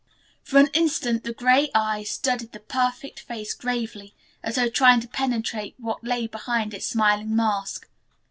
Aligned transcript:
For 0.41 0.57
an 0.57 0.69
instant 0.73 1.23
the 1.25 1.31
gray 1.31 1.69
eyes 1.75 2.09
studied 2.09 2.53
the 2.53 2.59
perfect 2.59 3.19
face 3.19 3.53
gravely, 3.53 4.15
as 4.41 4.55
though 4.55 4.67
trying 4.67 4.99
to 5.01 5.07
penetrate 5.07 5.75
what 5.77 6.03
lay 6.03 6.25
behind 6.25 6.73
its 6.73 6.87
smiling 6.87 7.35
mask. 7.35 7.87